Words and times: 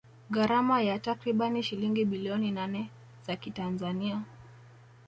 Gharama 0.29 0.81
ya 0.81 0.99
takribani 0.99 1.63
shilingi 1.63 2.05
bilioni 2.05 2.51
nane 2.51 2.89
za 3.27 3.35
kitanzania 3.35 4.21